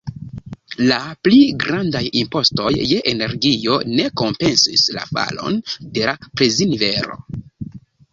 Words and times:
La 0.91 0.95
pli 1.25 1.41
grandaj 1.63 2.01
impostoj 2.21 2.71
je 2.91 2.97
energio 3.11 3.75
ne 3.89 4.07
kompensis 4.21 4.87
la 4.95 5.05
falon 5.11 5.61
de 5.99 6.09
la 6.11 6.15
preznivelo. 6.41 7.21